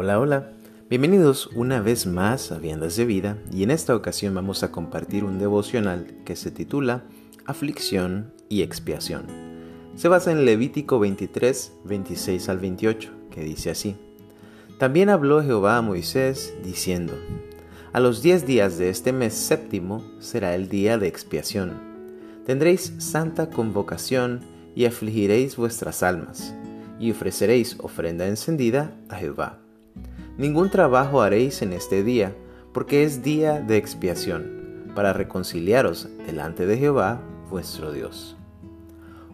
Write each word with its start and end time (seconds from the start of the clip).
Hola, 0.00 0.20
hola. 0.20 0.52
Bienvenidos 0.88 1.48
una 1.56 1.80
vez 1.80 2.06
más 2.06 2.52
a 2.52 2.58
Viandas 2.58 2.94
de 2.94 3.04
Vida 3.04 3.36
y 3.52 3.64
en 3.64 3.72
esta 3.72 3.96
ocasión 3.96 4.32
vamos 4.32 4.62
a 4.62 4.70
compartir 4.70 5.24
un 5.24 5.40
devocional 5.40 6.06
que 6.24 6.36
se 6.36 6.52
titula 6.52 7.02
Aflicción 7.46 8.32
y 8.48 8.62
Expiación. 8.62 9.26
Se 9.96 10.06
basa 10.06 10.30
en 10.30 10.44
Levítico 10.44 11.00
23, 11.00 11.78
26 11.84 12.48
al 12.48 12.58
28, 12.60 13.10
que 13.32 13.40
dice 13.40 13.70
así. 13.70 13.96
También 14.78 15.08
habló 15.08 15.42
Jehová 15.42 15.78
a 15.78 15.82
Moisés 15.82 16.54
diciendo, 16.62 17.14
A 17.92 17.98
los 17.98 18.22
diez 18.22 18.46
días 18.46 18.78
de 18.78 18.90
este 18.90 19.12
mes 19.12 19.34
séptimo 19.34 20.04
será 20.20 20.54
el 20.54 20.68
día 20.68 20.96
de 20.96 21.08
expiación. 21.08 21.72
Tendréis 22.46 22.94
santa 22.98 23.50
convocación 23.50 24.42
y 24.76 24.84
afligiréis 24.84 25.56
vuestras 25.56 26.04
almas, 26.04 26.54
y 27.00 27.10
ofreceréis 27.10 27.76
ofrenda 27.80 28.28
encendida 28.28 28.92
a 29.08 29.16
Jehová 29.16 29.58
Ningún 30.38 30.70
trabajo 30.70 31.20
haréis 31.20 31.62
en 31.62 31.72
este 31.72 32.04
día, 32.04 32.32
porque 32.72 33.02
es 33.02 33.24
día 33.24 33.60
de 33.60 33.76
expiación, 33.76 34.92
para 34.94 35.12
reconciliaros 35.12 36.08
delante 36.26 36.64
de 36.64 36.78
Jehová 36.78 37.20
vuestro 37.50 37.90
Dios. 37.90 38.36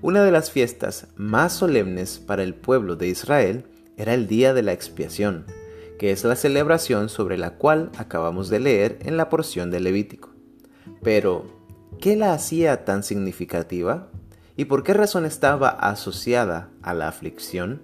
Una 0.00 0.24
de 0.24 0.32
las 0.32 0.50
fiestas 0.50 1.08
más 1.14 1.52
solemnes 1.52 2.18
para 2.18 2.42
el 2.42 2.54
pueblo 2.54 2.96
de 2.96 3.08
Israel 3.08 3.66
era 3.98 4.14
el 4.14 4.26
día 4.28 4.54
de 4.54 4.62
la 4.62 4.72
expiación, 4.72 5.44
que 5.98 6.10
es 6.10 6.24
la 6.24 6.36
celebración 6.36 7.10
sobre 7.10 7.36
la 7.36 7.50
cual 7.58 7.90
acabamos 7.98 8.48
de 8.48 8.60
leer 8.60 8.98
en 9.02 9.18
la 9.18 9.28
porción 9.28 9.70
del 9.70 9.84
Levítico. 9.84 10.30
Pero, 11.02 11.44
¿qué 12.00 12.16
la 12.16 12.32
hacía 12.32 12.86
tan 12.86 13.02
significativa? 13.02 14.08
¿Y 14.56 14.64
por 14.64 14.82
qué 14.82 14.94
razón 14.94 15.26
estaba 15.26 15.68
asociada 15.68 16.70
a 16.80 16.94
la 16.94 17.08
aflicción? 17.08 17.82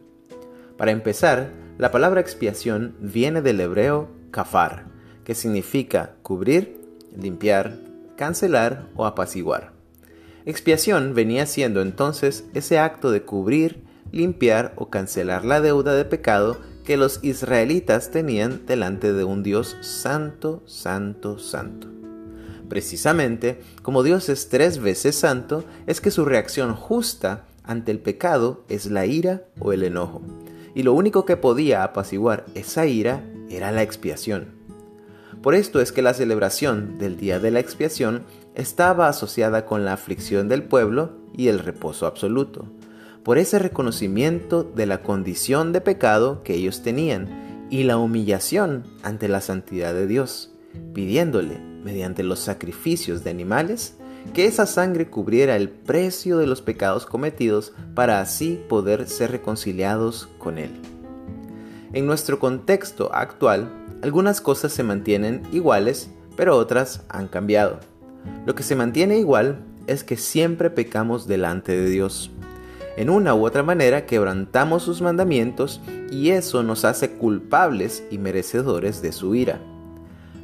Para 0.78 0.92
empezar, 0.92 1.50
la 1.80 1.90
palabra 1.90 2.20
expiación 2.20 2.94
viene 3.00 3.40
del 3.40 3.58
hebreo 3.58 4.10
kafar, 4.32 4.84
que 5.24 5.34
significa 5.34 6.12
cubrir, 6.20 6.78
limpiar, 7.16 7.78
cancelar 8.18 8.86
o 8.96 9.06
apaciguar. 9.06 9.72
Expiación 10.44 11.14
venía 11.14 11.46
siendo 11.46 11.80
entonces 11.80 12.44
ese 12.52 12.78
acto 12.78 13.10
de 13.10 13.22
cubrir, 13.22 13.82
limpiar 14.12 14.74
o 14.76 14.90
cancelar 14.90 15.46
la 15.46 15.62
deuda 15.62 15.94
de 15.94 16.04
pecado 16.04 16.58
que 16.84 16.98
los 16.98 17.20
israelitas 17.22 18.10
tenían 18.10 18.66
delante 18.66 19.14
de 19.14 19.24
un 19.24 19.42
Dios 19.42 19.78
santo, 19.80 20.62
santo, 20.66 21.38
santo. 21.38 21.88
Precisamente, 22.68 23.62
como 23.82 24.02
Dios 24.02 24.28
es 24.28 24.50
tres 24.50 24.80
veces 24.80 25.16
santo, 25.16 25.64
es 25.86 26.02
que 26.02 26.10
su 26.10 26.26
reacción 26.26 26.74
justa 26.74 27.46
ante 27.64 27.90
el 27.90 28.00
pecado 28.00 28.64
es 28.68 28.84
la 28.84 29.06
ira 29.06 29.44
o 29.60 29.72
el 29.72 29.82
enojo 29.82 30.20
y 30.74 30.82
lo 30.82 30.92
único 30.92 31.24
que 31.24 31.36
podía 31.36 31.84
apaciguar 31.84 32.46
esa 32.54 32.86
ira 32.86 33.24
era 33.48 33.72
la 33.72 33.82
expiación. 33.82 34.54
Por 35.42 35.54
esto 35.54 35.80
es 35.80 35.92
que 35.92 36.02
la 36.02 36.14
celebración 36.14 36.98
del 36.98 37.16
día 37.16 37.40
de 37.40 37.50
la 37.50 37.60
expiación 37.60 38.24
estaba 38.54 39.08
asociada 39.08 39.64
con 39.64 39.84
la 39.84 39.94
aflicción 39.94 40.48
del 40.48 40.62
pueblo 40.62 41.12
y 41.34 41.48
el 41.48 41.58
reposo 41.58 42.06
absoluto, 42.06 42.66
por 43.22 43.38
ese 43.38 43.58
reconocimiento 43.58 44.64
de 44.64 44.86
la 44.86 45.02
condición 45.02 45.72
de 45.72 45.80
pecado 45.80 46.42
que 46.42 46.54
ellos 46.54 46.82
tenían 46.82 47.66
y 47.70 47.84
la 47.84 47.96
humillación 47.96 48.84
ante 49.02 49.28
la 49.28 49.40
santidad 49.40 49.94
de 49.94 50.06
Dios, 50.06 50.52
pidiéndole, 50.92 51.60
mediante 51.84 52.22
los 52.22 52.40
sacrificios 52.40 53.24
de 53.24 53.30
animales, 53.30 53.96
que 54.34 54.46
esa 54.46 54.66
sangre 54.66 55.08
cubriera 55.08 55.56
el 55.56 55.68
precio 55.68 56.38
de 56.38 56.46
los 56.46 56.62
pecados 56.62 57.06
cometidos 57.06 57.72
para 57.94 58.20
así 58.20 58.60
poder 58.68 59.08
ser 59.08 59.30
reconciliados 59.30 60.28
con 60.38 60.58
Él. 60.58 60.70
En 61.92 62.06
nuestro 62.06 62.38
contexto 62.38 63.12
actual, 63.12 63.68
algunas 64.02 64.40
cosas 64.40 64.72
se 64.72 64.82
mantienen 64.82 65.42
iguales, 65.52 66.10
pero 66.36 66.56
otras 66.56 67.02
han 67.08 67.28
cambiado. 67.28 67.80
Lo 68.46 68.54
que 68.54 68.62
se 68.62 68.76
mantiene 68.76 69.18
igual 69.18 69.64
es 69.86 70.04
que 70.04 70.16
siempre 70.16 70.70
pecamos 70.70 71.26
delante 71.26 71.76
de 71.76 71.90
Dios. 71.90 72.30
En 72.96 73.10
una 73.10 73.34
u 73.34 73.46
otra 73.46 73.62
manera 73.62 74.06
quebrantamos 74.06 74.82
sus 74.82 75.00
mandamientos 75.00 75.80
y 76.10 76.30
eso 76.30 76.62
nos 76.62 76.84
hace 76.84 77.12
culpables 77.12 78.04
y 78.10 78.18
merecedores 78.18 79.02
de 79.02 79.12
su 79.12 79.34
ira. 79.34 79.60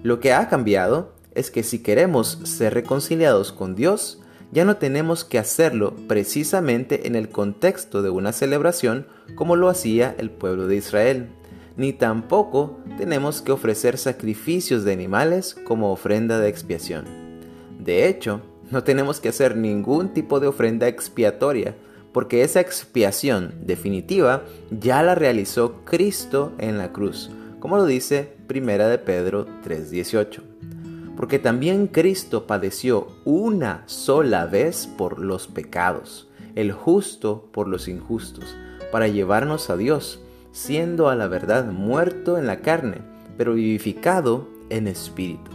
Lo 0.02 0.20
que 0.20 0.32
ha 0.32 0.48
cambiado 0.48 1.15
es 1.36 1.50
que 1.50 1.62
si 1.62 1.80
queremos 1.80 2.40
ser 2.44 2.74
reconciliados 2.74 3.52
con 3.52 3.76
Dios, 3.76 4.20
ya 4.52 4.64
no 4.64 4.76
tenemos 4.76 5.24
que 5.24 5.38
hacerlo 5.38 5.94
precisamente 6.08 7.06
en 7.06 7.14
el 7.14 7.28
contexto 7.28 8.02
de 8.02 8.10
una 8.10 8.32
celebración 8.32 9.06
como 9.34 9.54
lo 9.54 9.68
hacía 9.68 10.14
el 10.18 10.30
pueblo 10.30 10.66
de 10.66 10.76
Israel, 10.76 11.28
ni 11.76 11.92
tampoco 11.92 12.78
tenemos 12.96 13.42
que 13.42 13.52
ofrecer 13.52 13.98
sacrificios 13.98 14.84
de 14.84 14.92
animales 14.92 15.54
como 15.54 15.92
ofrenda 15.92 16.38
de 16.38 16.48
expiación. 16.48 17.04
De 17.78 18.08
hecho, 18.08 18.40
no 18.70 18.82
tenemos 18.82 19.20
que 19.20 19.28
hacer 19.28 19.56
ningún 19.56 20.14
tipo 20.14 20.40
de 20.40 20.46
ofrenda 20.46 20.88
expiatoria, 20.88 21.76
porque 22.12 22.42
esa 22.42 22.60
expiación 22.60 23.54
definitiva 23.62 24.42
ya 24.70 25.02
la 25.02 25.14
realizó 25.14 25.84
Cristo 25.84 26.52
en 26.56 26.78
la 26.78 26.92
cruz, 26.92 27.30
como 27.60 27.76
lo 27.76 27.84
dice 27.84 28.32
Primera 28.46 28.88
de 28.88 28.96
Pedro 28.98 29.46
3:18 29.62 30.55
porque 31.16 31.38
también 31.38 31.86
Cristo 31.86 32.46
padeció 32.46 33.08
una 33.24 33.82
sola 33.86 34.46
vez 34.46 34.86
por 34.86 35.18
los 35.18 35.46
pecados, 35.46 36.28
el 36.54 36.72
justo 36.72 37.48
por 37.52 37.68
los 37.68 37.88
injustos, 37.88 38.56
para 38.92 39.08
llevarnos 39.08 39.70
a 39.70 39.76
Dios, 39.76 40.20
siendo 40.52 41.08
a 41.08 41.14
la 41.14 41.28
verdad 41.28 41.66
muerto 41.72 42.38
en 42.38 42.46
la 42.46 42.60
carne, 42.60 42.98
pero 43.36 43.54
vivificado 43.54 44.48
en 44.70 44.88
espíritu. 44.88 45.50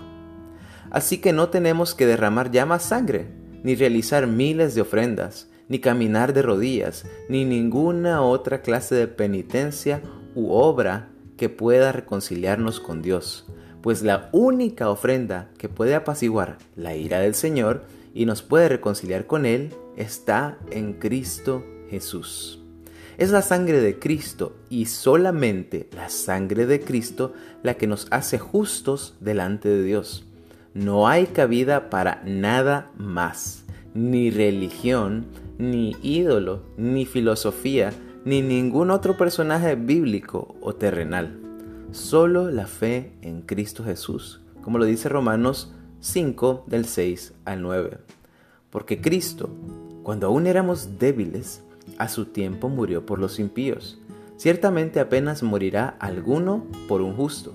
Así 0.89 1.19
que 1.19 1.31
no 1.31 1.49
tenemos 1.49 1.95
que 1.95 2.05
derramar 2.05 2.51
ya 2.51 2.65
más 2.65 2.83
sangre, 2.83 3.27
ni 3.63 3.75
realizar 3.75 4.27
miles 4.27 4.75
de 4.75 4.81
ofrendas, 4.81 5.49
ni 5.69 5.79
caminar 5.79 6.33
de 6.33 6.41
rodillas, 6.41 7.05
ni 7.29 7.45
ninguna 7.45 8.21
otra 8.21 8.61
clase 8.61 8.95
de 8.95 9.07
penitencia 9.07 10.01
u 10.35 10.51
obra 10.51 11.09
que 11.37 11.49
pueda 11.49 11.91
reconciliarnos 11.91 12.79
con 12.79 13.01
Dios, 13.01 13.47
pues 13.81 14.03
la 14.03 14.29
única 14.31 14.89
ofrenda 14.89 15.49
que 15.57 15.69
puede 15.69 15.95
apaciguar 15.95 16.57
la 16.75 16.95
ira 16.95 17.19
del 17.19 17.35
Señor 17.35 17.83
y 18.13 18.25
nos 18.25 18.41
puede 18.41 18.69
reconciliar 18.69 19.25
con 19.25 19.45
Él 19.45 19.73
está 19.97 20.57
en 20.69 20.93
Cristo 20.93 21.63
Jesús. 21.89 22.59
Es 23.17 23.29
la 23.31 23.41
sangre 23.41 23.81
de 23.81 23.99
Cristo 23.99 24.55
y 24.69 24.85
solamente 24.85 25.89
la 25.95 26.09
sangre 26.09 26.65
de 26.65 26.79
Cristo 26.79 27.33
la 27.61 27.75
que 27.75 27.87
nos 27.87 28.07
hace 28.09 28.39
justos 28.39 29.15
delante 29.19 29.69
de 29.69 29.83
Dios. 29.83 30.25
No 30.73 31.07
hay 31.07 31.27
cabida 31.27 31.89
para 31.89 32.23
nada 32.25 32.89
más, 32.97 33.65
ni 33.93 34.31
religión, 34.31 35.25
ni 35.57 35.95
ídolo, 36.01 36.63
ni 36.77 37.05
filosofía, 37.05 37.91
ni 38.23 38.41
ningún 38.41 38.89
otro 38.89 39.17
personaje 39.17 39.75
bíblico 39.75 40.55
o 40.61 40.73
terrenal. 40.73 41.37
Solo 41.91 42.49
la 42.51 42.67
fe 42.67 43.11
en 43.21 43.41
Cristo 43.41 43.83
Jesús, 43.83 44.39
como 44.61 44.77
lo 44.77 44.85
dice 44.85 45.09
Romanos 45.09 45.73
5 45.99 46.63
del 46.67 46.85
6 46.85 47.33
al 47.43 47.61
9. 47.61 47.97
Porque 48.69 49.01
Cristo, 49.01 49.49
cuando 50.01 50.27
aún 50.27 50.47
éramos 50.47 50.99
débiles, 50.99 51.61
a 51.97 52.07
su 52.07 52.27
tiempo 52.27 52.69
murió 52.69 53.05
por 53.05 53.19
los 53.19 53.39
impíos. 53.39 53.99
Ciertamente 54.37 55.01
apenas 55.01 55.43
morirá 55.43 55.97
alguno 55.99 56.65
por 56.87 57.01
un 57.01 57.13
justo. 57.13 57.53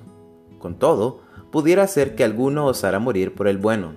Con 0.59 0.79
todo, 0.79 1.21
pudiera 1.51 1.87
ser 1.87 2.15
que 2.15 2.23
alguno 2.23 2.67
osara 2.67 2.99
morir 2.99 3.35
por 3.35 3.49
el 3.49 3.57
bueno. 3.57 3.95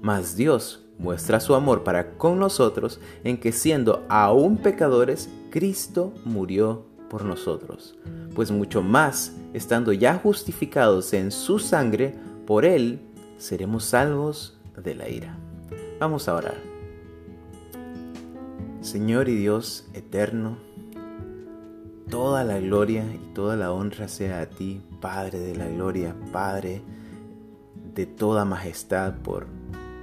Mas 0.00 0.36
Dios 0.36 0.84
muestra 0.96 1.40
su 1.40 1.56
amor 1.56 1.82
para 1.82 2.12
con 2.16 2.38
nosotros 2.38 3.00
en 3.24 3.36
que 3.36 3.50
siendo 3.50 4.04
aún 4.08 4.58
pecadores, 4.58 5.28
Cristo 5.50 6.12
murió 6.24 6.84
por 7.12 7.26
nosotros. 7.26 7.94
Pues 8.34 8.50
mucho 8.50 8.80
más 8.82 9.36
estando 9.52 9.92
ya 9.92 10.14
justificados 10.14 11.12
en 11.12 11.30
su 11.30 11.58
sangre, 11.58 12.14
por 12.46 12.64
él 12.64 13.00
seremos 13.36 13.84
salvos 13.84 14.58
de 14.82 14.94
la 14.94 15.10
ira. 15.10 15.36
Vamos 16.00 16.26
a 16.26 16.34
orar. 16.34 16.56
Señor 18.80 19.28
y 19.28 19.36
Dios 19.36 19.86
eterno, 19.92 20.56
toda 22.08 22.44
la 22.44 22.58
gloria 22.58 23.04
y 23.14 23.34
toda 23.34 23.56
la 23.56 23.72
honra 23.72 24.08
sea 24.08 24.40
a 24.40 24.46
ti, 24.46 24.80
Padre 25.02 25.38
de 25.38 25.54
la 25.54 25.68
gloria, 25.68 26.16
Padre 26.32 26.80
de 27.94 28.06
toda 28.06 28.46
majestad, 28.46 29.16
por 29.18 29.48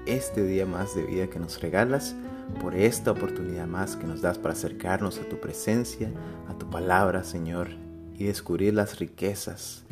este 0.06 0.44
día 0.44 0.68
más 0.68 0.96
de 0.96 1.04
vida 1.04 1.28
que 1.28 1.40
nos 1.40 1.60
regalas, 1.60 2.16
por 2.62 2.76
esta 2.76 3.12
oportunidad 3.12 3.68
más 3.68 3.96
que 3.96 4.08
nos 4.08 4.22
das 4.22 4.38
para 4.38 4.54
acercarnos 4.54 5.20
a 5.20 5.28
tu 5.28 5.40
presencia, 5.40 6.12
a 6.48 6.58
tu 6.58 6.70
palabra, 6.70 7.24
Señor, 7.24 7.70
y 8.18 8.26
descubrir 8.26 8.74
las 8.74 9.00
riquezas, 9.00 9.84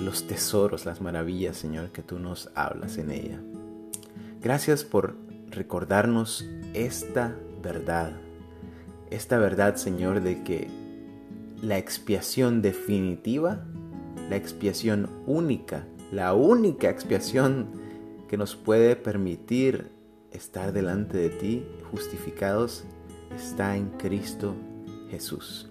los 0.00 0.26
tesoros, 0.26 0.86
las 0.86 1.00
maravillas, 1.00 1.56
Señor, 1.56 1.90
que 1.90 2.02
tú 2.02 2.18
nos 2.18 2.50
hablas 2.54 2.98
en 2.98 3.10
ella. 3.10 3.40
Gracias 4.40 4.84
por 4.84 5.16
recordarnos 5.50 6.44
esta 6.74 7.34
verdad, 7.62 8.12
esta 9.10 9.38
verdad, 9.38 9.76
Señor, 9.76 10.20
de 10.20 10.44
que 10.44 10.68
la 11.60 11.78
expiación 11.78 12.62
definitiva 12.62 13.64
la 14.28 14.36
expiación 14.36 15.08
única, 15.26 15.86
la 16.12 16.34
única 16.34 16.90
expiación 16.90 17.68
que 18.28 18.36
nos 18.36 18.56
puede 18.56 18.94
permitir 18.96 19.90
estar 20.32 20.72
delante 20.72 21.16
de 21.16 21.30
ti 21.30 21.66
justificados 21.90 22.84
está 23.34 23.76
en 23.76 23.90
Cristo 23.90 24.54
Jesús. 25.10 25.68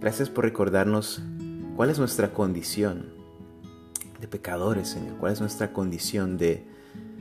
Gracias 0.00 0.30
por 0.30 0.44
recordarnos 0.44 1.22
cuál 1.76 1.90
es 1.90 1.98
nuestra 1.98 2.32
condición 2.32 3.12
de 4.20 4.28
pecadores, 4.28 4.88
Señor, 4.88 5.16
cuál 5.18 5.32
es 5.32 5.40
nuestra 5.40 5.72
condición 5.72 6.36
de 6.36 6.64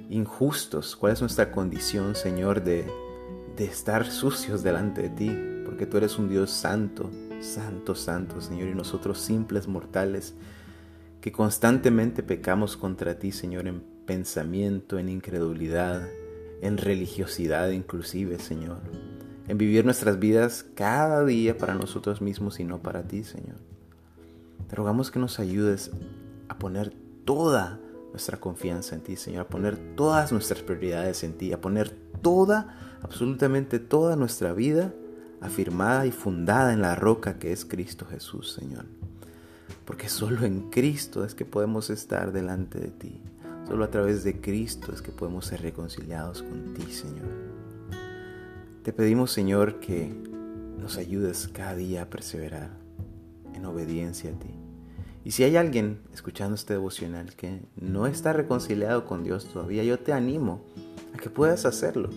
injustos, 0.10 0.96
cuál 0.96 1.14
es 1.14 1.22
nuestra 1.22 1.52
condición, 1.52 2.16
Señor, 2.16 2.64
de, 2.64 2.86
de 3.56 3.66
estar 3.66 4.06
sucios 4.06 4.62
delante 4.62 5.04
de 5.04 5.10
ti, 5.10 5.32
porque 5.66 5.86
tú 5.86 5.98
eres 5.98 6.20
un 6.20 6.30
Dios 6.30 6.52
santo, 6.52 7.10
santo, 7.40 7.96
santo, 7.96 8.42
Señor, 8.42 8.70
y 8.70 8.76
nosotros 8.76 9.20
simples 9.20 9.68
mortales 9.68 10.36
que 11.22 11.32
constantemente 11.32 12.24
pecamos 12.24 12.78
contra 12.78 13.18
ti, 13.20 13.32
Señor, 13.32 13.68
en 13.68 13.82
pensamiento, 14.06 14.98
en 15.00 15.08
incredulidad, 15.08 16.08
en 16.62 16.78
religiosidad 16.78 17.70
inclusive, 17.72 18.40
Señor, 18.40 18.78
en 19.48 19.58
vivir 19.58 19.84
nuestras 19.84 20.20
vidas 20.20 20.66
cada 20.76 21.26
día 21.26 21.58
para 21.58 21.74
nosotros 21.74 22.22
mismos 22.22 22.60
y 22.60 22.64
no 22.64 22.80
para 22.80 23.04
ti, 23.04 23.24
Señor. 23.24 23.58
Te 24.70 24.76
rogamos 24.76 25.12
que 25.12 25.20
nos 25.20 25.40
ayudes 25.40 25.92
a 26.48 26.58
poner 26.58 26.94
toda 27.26 27.80
nuestra 28.12 28.40
confianza 28.40 28.96
en 28.96 29.02
ti, 29.02 29.16
Señor, 29.16 29.42
a 29.42 29.48
poner 29.48 29.78
todas 29.96 30.32
nuestras 30.32 30.62
prioridades 30.62 31.24
en 31.24 31.34
ti, 31.34 31.52
a 31.52 31.60
poner 31.60 31.90
toda, 32.22 33.00
absolutamente 33.02 33.80
toda 33.80 34.16
nuestra 34.16 34.54
vida 34.54 34.94
afirmada 35.42 36.06
y 36.06 36.12
fundada 36.12 36.72
en 36.72 36.82
la 36.82 36.96
roca 36.96 37.40
que 37.40 37.52
es 37.52 37.66
Cristo 37.66 38.06
Jesús, 38.06 38.54
Señor. 38.54 38.86
Porque 39.86 40.08
solo 40.08 40.46
en 40.46 40.70
Cristo 40.70 41.26
es 41.26 41.34
que 41.34 41.46
podemos 41.46 41.90
estar 41.90 42.32
delante 42.32 42.80
de 42.80 42.90
ti. 42.90 43.22
Solo 43.72 43.86
a 43.86 43.90
través 43.90 44.26
de 44.26 44.42
Cristo 44.42 44.92
es 44.92 45.02
que 45.02 45.14
podemos 45.14 45.46
ser 45.46 45.62
reconciliados 45.62 46.44
con 46.44 46.74
ti, 46.74 46.92
Señor. 46.92 47.30
Te 48.84 48.92
pedimos, 48.92 49.32
Señor, 49.32 49.80
que 49.80 50.14
nos 50.78 50.98
ayudes 50.98 51.48
cada 51.48 51.76
día 51.76 52.02
a 52.02 52.10
perseverar 52.10 52.72
en 53.54 53.66
obediencia 53.66 54.30
a 54.30 54.34
ti. 54.34 54.50
Y 55.24 55.32
si 55.32 55.46
hay 55.46 55.56
alguien 55.56 56.02
escuchando 56.14 56.56
este 56.56 56.74
devocional 56.74 57.34
que 57.34 57.62
no 57.78 58.08
está 58.08 58.34
reconciliado 58.34 59.06
con 59.06 59.24
Dios 59.24 59.46
todavía, 59.46 59.86
yo 59.86 59.98
te 59.98 60.12
animo 60.12 60.66
a 61.16 61.18
que 61.18 61.30
puedas 61.30 61.64
hacerlo. 61.66 62.10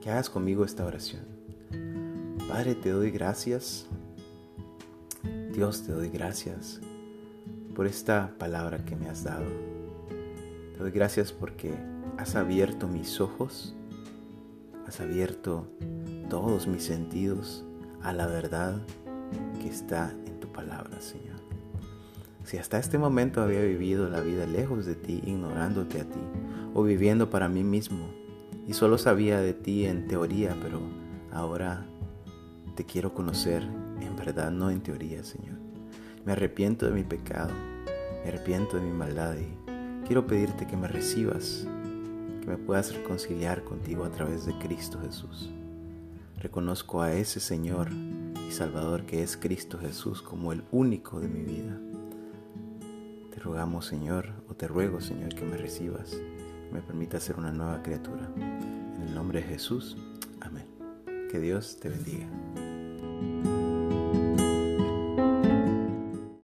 Que 0.00 0.08
hagas 0.08 0.30
conmigo 0.30 0.64
esta 0.64 0.86
oración. 0.86 1.26
Padre, 2.48 2.74
te 2.74 2.88
doy 2.88 3.10
gracias. 3.10 3.84
Dios, 5.52 5.82
te 5.82 5.92
doy 5.92 6.08
gracias 6.08 6.80
por 7.76 7.86
esta 7.86 8.32
palabra 8.38 8.82
que 8.86 8.96
me 8.96 9.10
has 9.10 9.24
dado. 9.24 9.77
Te 10.78 10.84
doy 10.84 10.92
gracias 10.92 11.32
porque 11.32 11.74
has 12.18 12.36
abierto 12.36 12.86
mis 12.86 13.20
ojos, 13.20 13.74
has 14.86 15.00
abierto 15.00 15.66
todos 16.30 16.68
mis 16.68 16.84
sentidos 16.84 17.64
a 18.00 18.12
la 18.12 18.28
verdad 18.28 18.80
que 19.60 19.68
está 19.68 20.14
en 20.26 20.38
tu 20.38 20.52
palabra, 20.52 21.00
Señor. 21.00 21.34
Si 22.44 22.58
hasta 22.58 22.78
este 22.78 22.96
momento 22.96 23.42
había 23.42 23.60
vivido 23.60 24.08
la 24.08 24.20
vida 24.20 24.46
lejos 24.46 24.86
de 24.86 24.94
ti, 24.94 25.20
ignorándote 25.26 26.00
a 26.00 26.04
ti, 26.04 26.20
o 26.74 26.84
viviendo 26.84 27.28
para 27.28 27.48
mí 27.48 27.64
mismo, 27.64 28.08
y 28.64 28.72
solo 28.72 28.98
sabía 28.98 29.40
de 29.40 29.54
ti 29.54 29.84
en 29.84 30.06
teoría, 30.06 30.56
pero 30.62 30.78
ahora 31.32 31.88
te 32.76 32.84
quiero 32.84 33.14
conocer 33.14 33.64
en 34.00 34.14
verdad, 34.14 34.52
no 34.52 34.70
en 34.70 34.80
teoría, 34.80 35.24
Señor. 35.24 35.56
Me 36.24 36.30
arrepiento 36.30 36.86
de 36.86 36.92
mi 36.92 37.02
pecado, 37.02 37.50
me 38.22 38.28
arrepiento 38.28 38.76
de 38.76 38.84
mi 38.84 38.92
maldad 38.92 39.34
y 39.34 39.67
quiero 40.08 40.26
pedirte 40.26 40.66
que 40.66 40.76
me 40.78 40.88
recibas, 40.88 41.66
que 42.40 42.46
me 42.46 42.56
puedas 42.56 42.94
reconciliar 42.94 43.62
contigo 43.62 44.04
a 44.04 44.10
través 44.10 44.46
de 44.46 44.54
Cristo 44.58 44.98
Jesús. 45.02 45.50
Reconozco 46.38 47.02
a 47.02 47.12
ese 47.12 47.40
Señor 47.40 47.90
y 48.48 48.50
Salvador 48.50 49.04
que 49.04 49.22
es 49.22 49.36
Cristo 49.36 49.78
Jesús 49.78 50.22
como 50.22 50.54
el 50.54 50.64
único 50.72 51.20
de 51.20 51.28
mi 51.28 51.42
vida. 51.42 51.78
Te 53.34 53.38
rogamos, 53.38 53.84
Señor, 53.84 54.30
o 54.48 54.54
te 54.54 54.66
ruego, 54.66 55.02
Señor, 55.02 55.34
que 55.34 55.44
me 55.44 55.58
recibas, 55.58 56.12
que 56.12 56.70
me 56.72 56.80
permita 56.80 57.20
ser 57.20 57.36
una 57.36 57.52
nueva 57.52 57.82
criatura. 57.82 58.32
En 58.36 59.02
el 59.08 59.14
nombre 59.14 59.42
de 59.42 59.46
Jesús, 59.46 59.98
amén. 60.40 60.64
Que 61.30 61.38
Dios 61.38 61.78
te 61.80 61.90
bendiga. 61.90 63.57